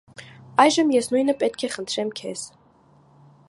Այժմ 0.63 0.93
ես 0.95 1.11
նույնը 1.11 1.35
պետք 1.43 1.67
է 1.67 1.71
խնդրեմ 1.75 2.11
քեզ: 2.21 2.47